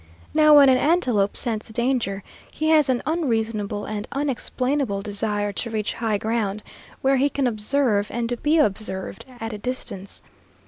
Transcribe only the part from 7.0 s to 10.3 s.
where he can observe and be observed at a distance.